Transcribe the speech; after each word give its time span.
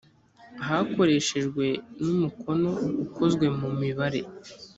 hakoreshejwe 0.67 1.65
n 2.03 2.05
umukono 2.15 2.69
ukozwe 3.05 3.45
mu 3.59 3.69
mibare 3.79 4.21